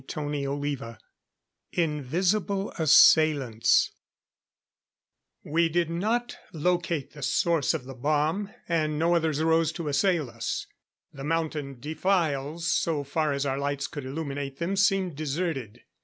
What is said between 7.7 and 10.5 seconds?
of the bomb, and no others rose to assail